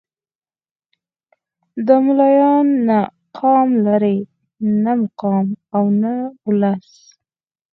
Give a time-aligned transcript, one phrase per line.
[1.87, 2.99] دا ملايان نه
[3.39, 4.17] قام لري
[4.83, 6.13] نه مقام او نه
[6.45, 6.87] ولس.